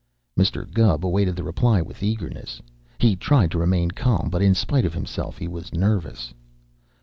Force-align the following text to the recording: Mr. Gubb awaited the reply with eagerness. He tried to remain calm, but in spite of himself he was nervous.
Mr. 0.35 0.65
Gubb 0.73 1.05
awaited 1.05 1.35
the 1.35 1.43
reply 1.43 1.79
with 1.79 2.01
eagerness. 2.01 2.59
He 2.97 3.15
tried 3.15 3.51
to 3.51 3.59
remain 3.59 3.91
calm, 3.91 4.29
but 4.31 4.41
in 4.41 4.55
spite 4.55 4.83
of 4.83 4.95
himself 4.95 5.37
he 5.37 5.47
was 5.47 5.71
nervous. 5.75 6.33